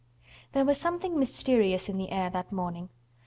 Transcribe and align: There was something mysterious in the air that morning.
There 0.53 0.65
was 0.65 0.79
something 0.79 1.19
mysterious 1.19 1.87
in 1.87 1.97
the 1.99 2.09
air 2.09 2.31
that 2.31 2.51
morning. 2.51 2.89